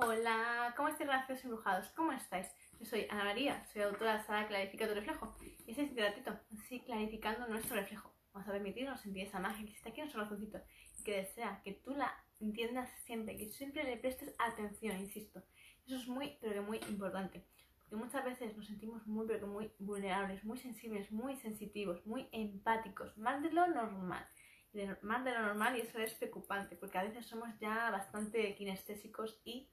[0.00, 1.88] Hola, ¿cómo estáis gracias embrujados?
[1.96, 2.46] ¿Cómo estáis?
[2.78, 5.36] Yo soy Ana María, soy autora de la saga Clarifica tu reflejo
[5.66, 8.14] y este es ratito, así clarificando nuestro reflejo.
[8.32, 10.60] Vamos a permitirnos sentir esa magia que existe aquí en nuestro corazoncito
[11.00, 15.42] y que desea que tú la entiendas siempre, que siempre le prestes atención, insisto.
[15.84, 17.44] Eso es muy, pero que muy importante.
[17.80, 22.28] Porque muchas veces nos sentimos muy, pero que muy vulnerables, muy sensibles, muy sensitivos, muy
[22.30, 24.24] empáticos, más de lo normal.
[24.72, 28.54] Y más de lo normal y eso es preocupante, porque a veces somos ya bastante
[28.54, 29.68] kinestésicos y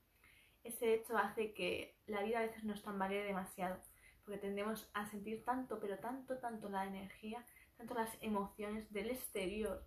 [0.65, 3.77] ese hecho hace que la vida a veces nos tambalee demasiado,
[4.23, 7.45] porque tendemos a sentir tanto, pero tanto, tanto la energía,
[7.77, 9.85] tanto las emociones del exterior,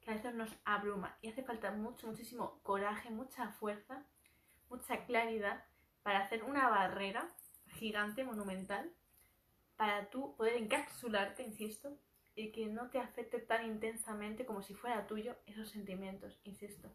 [0.00, 4.06] que a veces nos abruma y hace falta mucho, muchísimo coraje, mucha fuerza,
[4.68, 5.64] mucha claridad
[6.02, 7.28] para hacer una barrera
[7.66, 8.90] gigante, monumental,
[9.76, 11.98] para tú poder encapsularte, insisto,
[12.36, 16.88] y que no te afecte tan intensamente como si fuera tuyo esos sentimientos, insisto.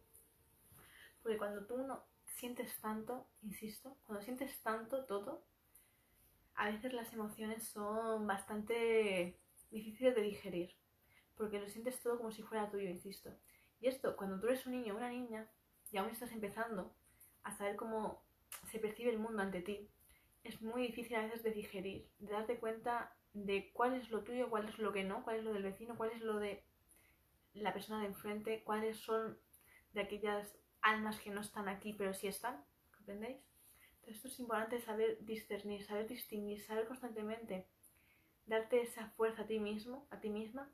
[1.22, 2.04] Porque cuando tú no
[2.36, 5.44] sientes tanto, insisto, cuando sientes tanto todo,
[6.56, 9.40] a veces las emociones son bastante
[9.72, 10.76] difíciles de digerir,
[11.36, 13.32] porque lo sientes todo como si fuera tuyo, insisto.
[13.80, 15.50] Y esto, cuando tú eres un niño o una niña
[15.92, 16.94] y aún estás empezando
[17.44, 18.22] a saber cómo
[18.70, 19.90] se percibe el mundo ante ti,
[20.44, 24.50] es muy difícil a veces de digerir, de darte cuenta de cuál es lo tuyo,
[24.50, 26.64] cuál es lo que no, cuál es lo del vecino, cuál es lo de
[27.54, 29.38] la persona de enfrente, cuáles son
[29.94, 32.64] de aquellas almas que no están aquí, pero sí están,
[32.96, 33.40] ¿comprendéis?
[33.96, 37.68] Entonces esto es importante saber discernir, saber distinguir, saber constantemente
[38.46, 40.70] darte esa fuerza a ti mismo, a ti misma,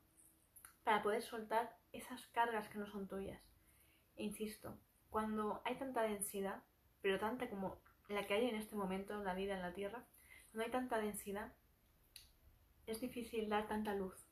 [0.84, 3.42] para poder soltar esas cargas que no son tuyas.
[4.16, 6.62] E insisto, cuando hay tanta densidad,
[7.00, 10.04] pero tanta como la que hay en este momento en la vida en la Tierra,
[10.50, 11.54] cuando hay tanta densidad,
[12.84, 14.28] es difícil dar tanta luz,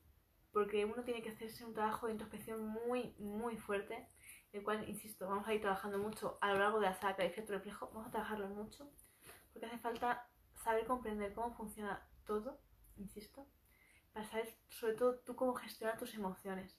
[0.53, 4.07] porque uno tiene que hacerse un trabajo de introspección muy, muy fuerte
[4.53, 7.53] el cual, insisto, vamos a ir trabajando mucho a lo largo de la saga efecto
[7.53, 8.91] reflejo, vamos a trabajarlo mucho,
[9.53, 12.59] porque hace falta saber comprender cómo funciona todo,
[12.97, 13.47] insisto,
[14.13, 16.77] para saber sobre todo tú cómo gestionar tus emociones.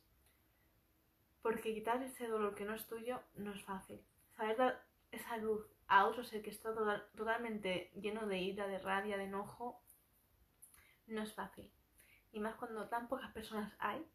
[1.42, 4.06] Porque quitar ese dolor que no es tuyo no es fácil.
[4.36, 6.74] Saber dar esa luz a otro ser que está
[7.16, 9.82] totalmente lleno de ira, de rabia, de enojo,
[11.08, 11.72] no es fácil.
[12.32, 14.06] Y más cuando tan pocas personas hay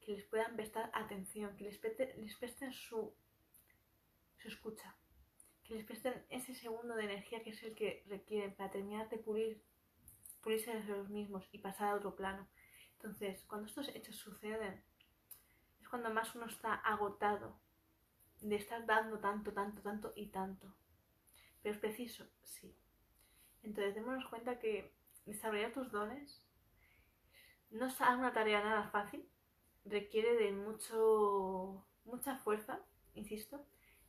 [0.00, 3.14] que les puedan prestar atención, que les, presten su,
[4.38, 4.96] su escucha,
[5.64, 9.18] que les presten ese segundo de energía que es el que requieren para terminar de
[9.18, 9.62] pulir,
[10.42, 12.48] pulirse de los mismos y pasar a otro plano.
[12.94, 14.82] Entonces, cuando estos hechos suceden,
[15.80, 17.60] es cuando más uno está agotado
[18.40, 20.74] de estar dando tanto, tanto, tanto y tanto.
[21.62, 22.74] Pero es preciso, sí.
[23.62, 24.94] Entonces, démonos cuenta que
[25.26, 26.42] desarrollar tus dones
[27.70, 29.28] no es una tarea nada fácil,
[29.84, 32.80] requiere de mucho, mucha fuerza,
[33.14, 33.64] insisto,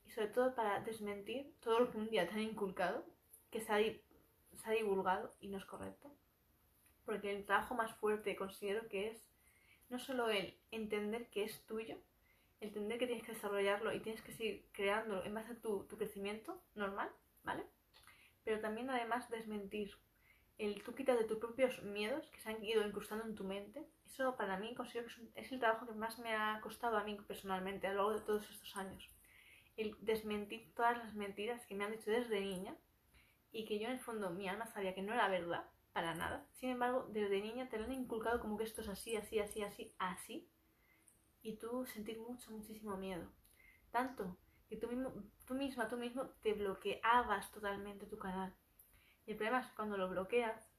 [0.06, 3.06] y sobre todo para desmentir todo lo que un día te han inculcado,
[3.50, 6.12] que se ha, se ha divulgado y no es correcto.
[7.06, 9.30] Porque el trabajo más fuerte considero que es
[9.90, 11.98] no solo el entender que es tuyo,
[12.62, 15.98] entender que tienes que desarrollarlo y tienes que seguir creándolo en base a tu, tu
[15.98, 17.10] crecimiento normal,
[17.44, 17.64] ¿vale?
[18.46, 19.92] Pero también además desmentir
[20.62, 23.88] el tú quitas de tus propios miedos que se han ido incrustando en tu mente
[24.12, 27.16] eso para mí considero que es, el trabajo que más me ha costado a mí
[27.28, 29.10] personalmente a lo largo de todos estos años.
[29.78, 32.76] El desmentir todas las mentiras que me han dicho desde niña
[33.52, 36.46] y que yo en el fondo mi alma sabía que no era verdad para nada.
[36.52, 39.64] Sin embargo, desde niña te lo han inculcado como que esto es así, así, así,
[39.64, 40.50] así, así.
[41.42, 43.32] Y tú sentir mucho, muchísimo miedo.
[43.92, 45.12] Tanto que tú mismo,
[45.46, 48.54] tú misma, tú mismo te bloqueabas totalmente tu canal.
[49.32, 50.70] Y el problema es cuando lo bloqueas,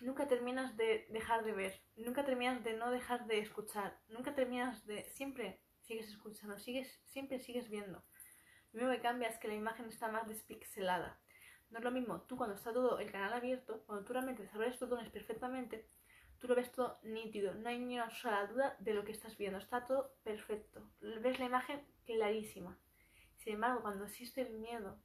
[0.00, 4.86] nunca terminas de dejar de ver, nunca terminas de no dejar de escuchar, nunca terminas
[4.86, 5.04] de...
[5.10, 8.02] Siempre sigues escuchando, sigues, siempre sigues viendo.
[8.72, 11.20] Lo único que cambia es que la imagen está más despixelada.
[11.68, 14.78] No es lo mismo, tú cuando está todo el canal abierto, cuando tú realmente desarrollas
[14.78, 15.86] tus dones perfectamente,
[16.38, 19.36] tú lo ves todo nítido, no hay ni una sola duda de lo que estás
[19.36, 20.90] viendo, está todo perfecto.
[21.02, 22.78] Ves la imagen clarísima.
[23.36, 24.98] Sin embargo, cuando existe el miedo,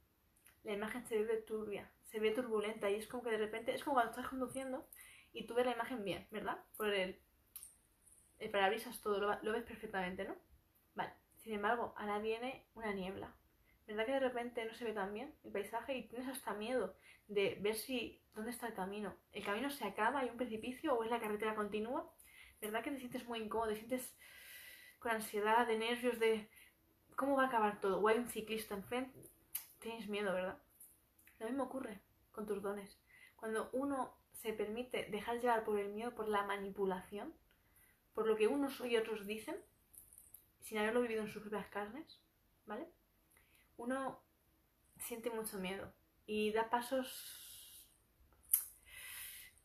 [0.64, 3.82] la imagen se ve turbia, se ve turbulenta y es como que de repente, es
[3.82, 4.86] como cuando estás conduciendo
[5.32, 6.58] y tú ves la imagen bien, ¿verdad?
[6.76, 7.18] Por el,
[8.38, 10.36] el parabrisas todo, lo, ves perfectamente, ¿no?
[10.94, 13.34] Vale, sin embargo, ahora viene una niebla.
[13.86, 16.94] ¿Verdad que de repente no se ve tan bien el paisaje y tienes hasta miedo
[17.26, 19.16] de ver si dónde está el camino?
[19.32, 22.12] ¿El camino se acaba, hay un precipicio o es la carretera continua?
[22.60, 24.14] ¿Verdad que te sientes muy incómodo, te sientes
[25.00, 26.48] con ansiedad, de nervios, de
[27.16, 28.00] cómo va a acabar todo?
[28.00, 29.31] ¿O hay un ciclista enfrente?
[29.82, 30.58] Tienes miedo, ¿verdad?
[31.38, 32.00] Lo mismo ocurre
[32.30, 32.98] con tus dones.
[33.36, 37.34] Cuando uno se permite dejar llevar por el miedo, por la manipulación,
[38.14, 39.56] por lo que unos y otros dicen,
[40.60, 42.20] sin haberlo vivido en sus propias carnes,
[42.66, 42.88] ¿vale?
[43.76, 44.22] Uno
[44.98, 45.92] siente mucho miedo
[46.26, 47.08] y da pasos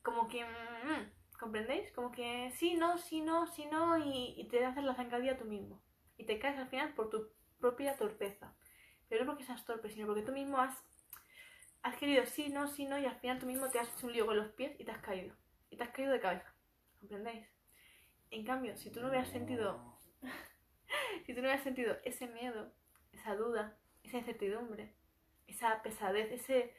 [0.01, 0.43] como que...
[0.43, 1.91] mm, ¿Comprendéis?
[1.91, 5.45] Como que sí, no, sí, no, sí, no y, y te haces la zancadilla tú
[5.45, 5.79] mismo.
[6.17, 7.29] Y te caes al final por tu
[7.59, 8.55] propia torpeza.
[9.09, 10.75] Pero no porque seas torpe, sino porque tú mismo has,
[11.81, 14.13] has querido sí, no, sí, no y al final tú mismo te has hecho un
[14.13, 15.35] lío con los pies y te has caído.
[15.69, 16.53] Y te has caído de cabeza.
[16.99, 17.47] ¿Comprendéis?
[18.31, 19.99] En cambio, si tú no hubieras sentido...
[21.25, 22.71] si tú no hubieras sentido ese miedo,
[23.13, 24.93] esa duda, esa incertidumbre,
[25.47, 26.73] esa pesadez, ese,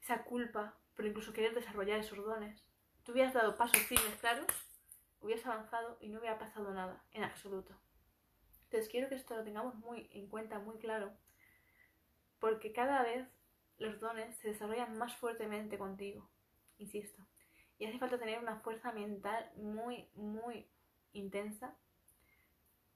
[0.00, 2.64] esa culpa por incluso querer desarrollar esos dones,
[3.04, 4.46] tú hubieras dado pasos firmes, claros,
[5.20, 7.72] hubieras avanzado y no hubiera pasado nada, en absoluto.
[8.64, 11.12] Entonces quiero que esto lo tengamos muy en cuenta, muy claro,
[12.40, 13.28] porque cada vez
[13.78, 16.28] los dones se desarrollan más fuertemente contigo,
[16.78, 17.22] insisto.
[17.78, 20.68] Y hace falta tener una fuerza mental muy, muy
[21.12, 21.76] intensa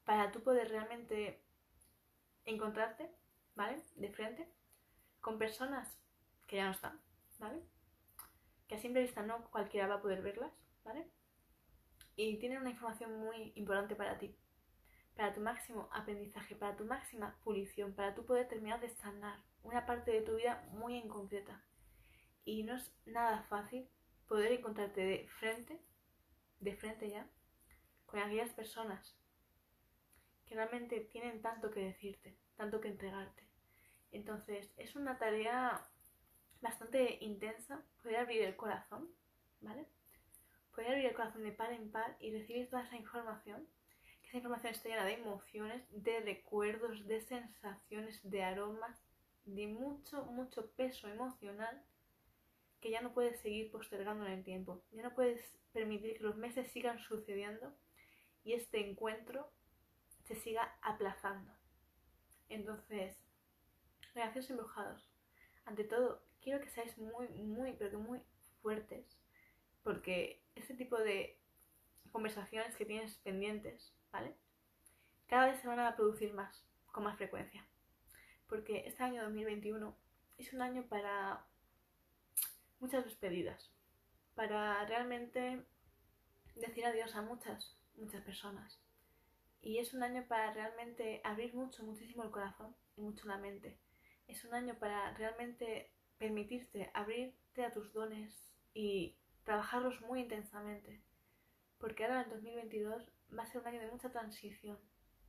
[0.04, 1.42] para tú poder realmente
[2.44, 3.10] encontrarte,
[3.54, 3.80] ¿vale?
[3.94, 4.52] De frente,
[5.20, 5.96] con personas
[6.46, 7.00] que ya no están,
[7.38, 7.62] ¿vale?
[8.66, 10.52] Que a simple vista no cualquiera va a poder verlas,
[10.84, 11.08] ¿vale?
[12.16, 14.36] Y tienen una información muy importante para ti,
[15.16, 19.86] para tu máximo aprendizaje, para tu máxima pulición, para tú poder terminar de sanar una
[19.86, 21.62] parte de tu vida muy en concreta.
[22.44, 23.88] Y no es nada fácil
[24.26, 25.80] poder encontrarte de frente,
[26.60, 27.28] de frente ya,
[28.06, 29.16] con aquellas personas
[30.46, 33.46] que realmente tienen tanto que decirte, tanto que entregarte.
[34.10, 35.88] Entonces, es una tarea
[36.60, 39.08] bastante intensa poder abrir el corazón,
[39.60, 39.86] ¿vale?
[40.74, 43.66] Poder abrir el corazón de par en par y recibir toda esa información,
[44.32, 48.98] esa información esté llena de emociones, de recuerdos, de sensaciones, de aromas,
[49.44, 51.84] de mucho, mucho peso emocional
[52.80, 54.82] que ya no puedes seguir postergando en el tiempo.
[54.90, 57.76] Ya no puedes permitir que los meses sigan sucediendo
[58.42, 59.52] y este encuentro
[60.24, 61.52] se siga aplazando.
[62.48, 63.22] Entonces,
[64.14, 65.10] relaciones embrujados.
[65.66, 68.22] Ante todo, quiero que seáis muy, muy, pero que muy
[68.62, 69.14] fuertes,
[69.82, 71.38] porque este tipo de
[72.10, 74.36] conversaciones que tienes pendientes, ¿vale?
[75.26, 77.66] Cada vez se van a producir más, con más frecuencia.
[78.46, 79.96] Porque este año 2021
[80.38, 81.44] es un año para
[82.80, 83.72] muchas despedidas,
[84.34, 85.64] para realmente
[86.54, 88.78] decir adiós a muchas, muchas personas.
[89.62, 93.78] Y es un año para realmente abrir mucho, muchísimo el corazón y mucho la mente.
[94.26, 101.00] Es un año para realmente permitirte abrirte a tus dones y trabajarlos muy intensamente.
[101.78, 104.78] Porque ahora en 2022 va a ser un año de mucha transición.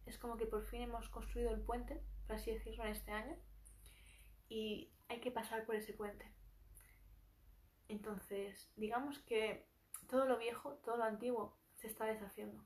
[0.05, 3.37] Es como que por fin hemos construido el puente, por así decirlo, en este año.
[4.49, 6.33] Y hay que pasar por ese puente.
[7.87, 9.67] Entonces, digamos que
[10.09, 12.65] todo lo viejo, todo lo antiguo se está deshaciendo.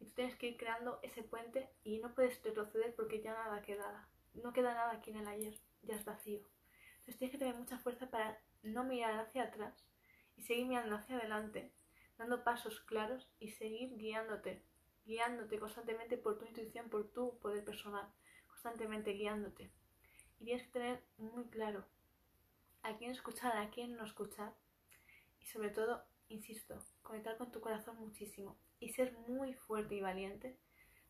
[0.00, 3.62] Y tú tienes que ir creando ese puente y no puedes retroceder porque ya nada
[3.62, 4.08] queda.
[4.34, 6.40] No queda nada aquí en el ayer, ya es vacío.
[6.98, 9.86] Entonces tienes que tener mucha fuerza para no mirar hacia atrás
[10.36, 11.72] y seguir mirando hacia adelante,
[12.18, 14.62] dando pasos claros y seguir guiándote,
[15.06, 18.06] guiándote constantemente por tu intuición, por tu poder personal,
[18.48, 19.70] constantemente guiándote.
[20.40, 21.86] Y tienes que tener muy claro
[22.82, 24.54] a quién escuchar, a quién no escuchar.
[25.40, 30.58] Y sobre todo, insisto, conectar con tu corazón muchísimo y ser muy fuerte y valiente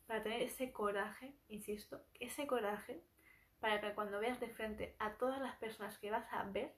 [0.07, 3.03] para tener ese coraje, insisto, ese coraje
[3.61, 6.75] para que cuando veas de frente a todas las personas que vas a ver,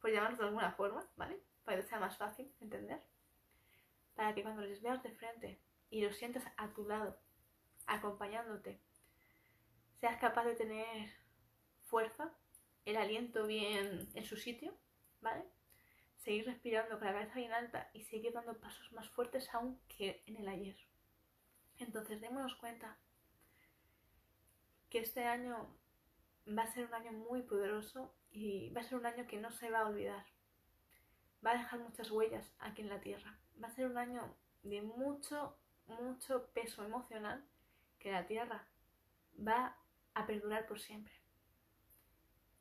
[0.00, 1.40] por llamarlos de alguna forma, ¿vale?
[1.64, 3.00] Para que sea más fácil entender,
[4.18, 5.60] para que cuando les veas de frente
[5.90, 7.20] y los sientas a tu lado,
[7.86, 8.80] acompañándote,
[10.00, 11.08] seas capaz de tener
[11.84, 12.34] fuerza,
[12.84, 14.76] el aliento bien en su sitio,
[15.20, 15.44] ¿vale?
[16.16, 20.24] seguir respirando con la cabeza bien alta y seguir dando pasos más fuertes aún que
[20.26, 20.76] en el ayer.
[21.78, 22.98] Entonces démonos cuenta
[24.90, 25.78] que este año
[26.48, 29.52] va a ser un año muy poderoso y va a ser un año que no
[29.52, 30.26] se va a olvidar.
[31.44, 33.38] Va a dejar muchas huellas aquí en la Tierra.
[33.62, 37.44] Va a ser un año de mucho, mucho peso emocional
[37.98, 38.66] que la Tierra
[39.46, 39.76] va
[40.14, 41.14] a perdurar por siempre.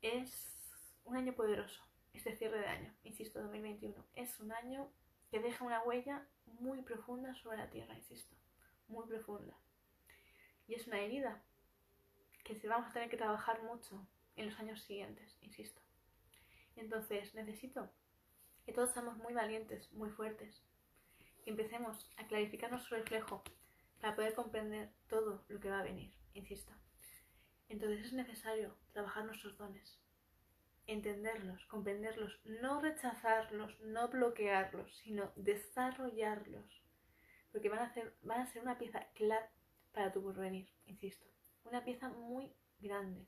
[0.01, 0.57] Es
[1.05, 3.95] un año poderoso este cierre de año, insisto, 2021.
[4.15, 4.91] Es un año
[5.29, 6.25] que deja una huella
[6.59, 8.35] muy profunda sobre la Tierra, insisto,
[8.87, 9.55] muy profunda.
[10.67, 11.41] Y es una herida
[12.43, 14.05] que se vamos a tener que trabajar mucho
[14.35, 15.81] en los años siguientes, insisto.
[16.75, 17.89] Entonces, necesito
[18.67, 20.61] que todos seamos muy valientes, muy fuertes,
[21.45, 23.41] que empecemos a clarificar nuestro reflejo
[24.01, 26.73] para poder comprender todo lo que va a venir, insisto.
[27.69, 29.97] Entonces es necesario trabajar nuestros dones,
[30.85, 36.83] entenderlos, comprenderlos, no rechazarlos, no bloquearlos, sino desarrollarlos,
[37.53, 39.47] porque van a, hacer, van a ser una pieza clave
[39.93, 41.25] para tu porvenir, insisto,
[41.63, 43.25] una pieza muy grande,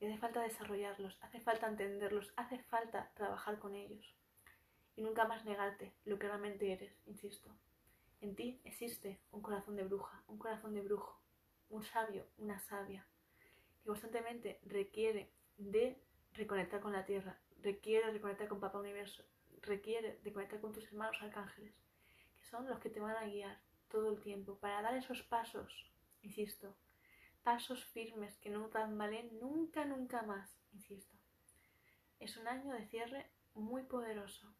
[0.00, 4.16] Y hace falta desarrollarlos, hace falta entenderlos, hace falta trabajar con ellos.
[4.96, 7.50] Y nunca más negarte lo que realmente eres, insisto.
[8.20, 11.20] En ti existe un corazón de bruja, un corazón de brujo,
[11.68, 13.06] un sabio, una sabia,
[13.78, 15.98] que constantemente requiere de
[16.32, 19.24] reconectar con la tierra, requiere reconectar con Papá Universo,
[19.62, 21.74] requiere de conectar con tus hermanos arcángeles,
[22.38, 25.90] que son los que te van a guiar todo el tiempo para dar esos pasos,
[26.22, 26.74] insisto,
[27.42, 31.16] pasos firmes que no tambalen nunca, nunca más, insisto.
[32.18, 34.54] Es un año de cierre muy poderoso.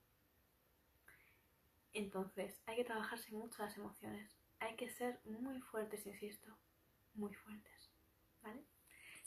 [1.95, 4.37] Entonces, hay que trabajarse mucho las emociones.
[4.61, 6.55] Hay que ser muy fuertes, insisto.
[7.15, 7.91] Muy fuertes.
[8.43, 8.65] ¿Vale?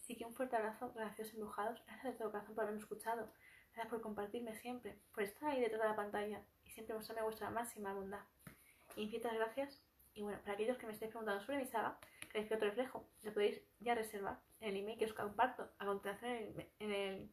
[0.01, 1.83] Así que un fuerte abrazo, gracias embrujados.
[1.85, 3.33] Gracias de todo corazón por haberme escuchado.
[3.73, 7.49] Gracias por compartirme siempre, por estar ahí detrás de la pantalla y siempre mostrarme vuestra
[7.49, 8.23] máxima bondad.
[8.95, 9.81] Infinitas gracias.
[10.13, 11.99] Y bueno, para aquellos que me estéis preguntando sobre mi saga,
[12.45, 16.31] que otro reflejo, lo podéis ya reservar en el email que os comparto a continuación
[16.79, 17.31] en, el,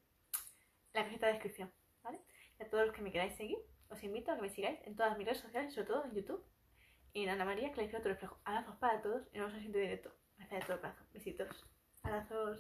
[0.93, 1.73] la cajita de descripción.
[2.03, 2.21] ¿vale?
[2.59, 3.59] Y a todos los que me queráis seguir,
[3.91, 6.45] os invito a que me sigáis en todas mis redes sociales, sobre todo en YouTube.
[7.15, 8.39] En Ana María, que le otro reflejo.
[8.45, 10.11] Abrazos para todos y nos vemos en el siguiente directo.
[10.37, 11.07] Gracias de todo corazón.
[11.13, 11.67] Besitos.
[12.03, 12.53] Abrazos.